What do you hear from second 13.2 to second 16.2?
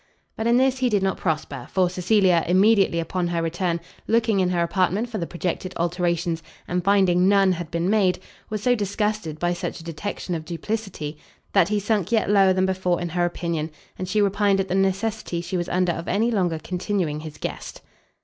opinion, and she repined at the necessity she was under of